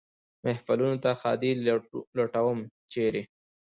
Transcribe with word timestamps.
محفلونو 0.45 0.97
ته 1.03 1.09
ښادي 1.21 1.51
لټوم، 2.17 2.59
چېرې؟ 2.91 3.21